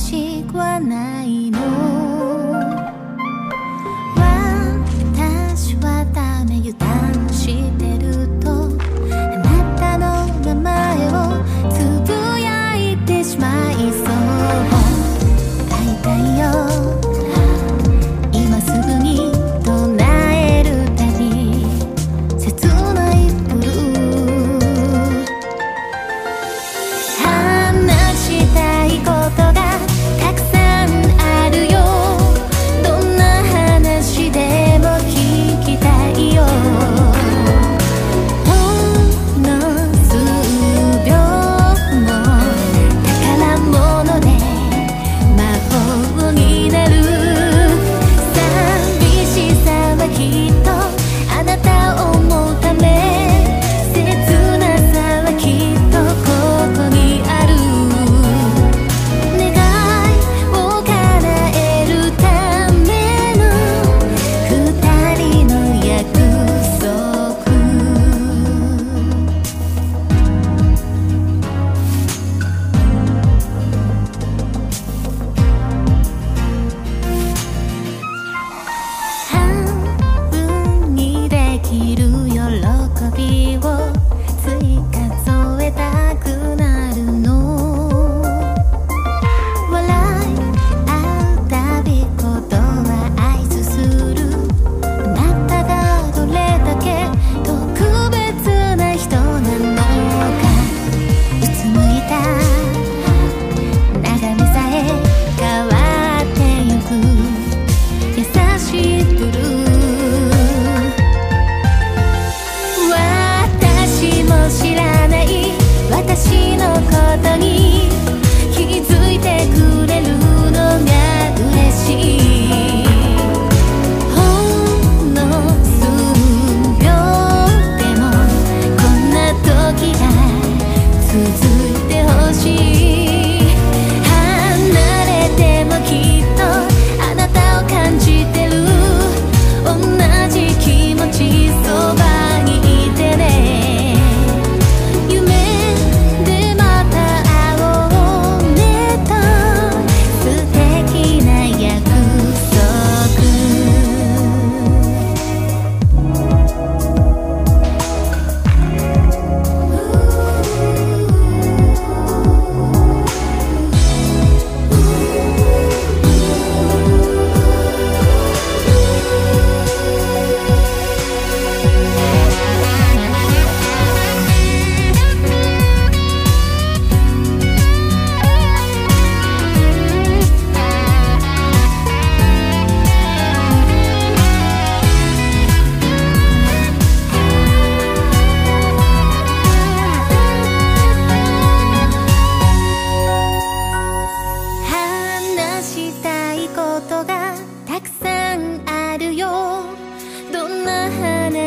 [0.00, 1.59] しくはないな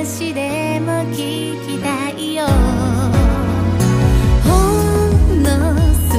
[0.06, 1.56] 私でも聞
[2.36, 2.46] よ。
[4.44, 4.50] ほ
[5.34, 5.50] んの
[6.09, 6.12] 数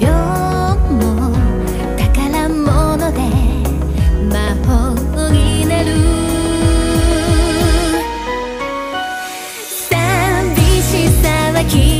[0.00, 0.08] 秒
[0.94, 0.96] も
[1.98, 2.48] 宝
[3.12, 3.20] で
[4.32, 4.34] 魔
[4.64, 4.72] 法
[5.30, 5.36] に
[5.68, 5.86] なる。
[9.90, 10.90] 寂し
[11.22, 11.95] さは消え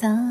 [0.00, 0.27] さ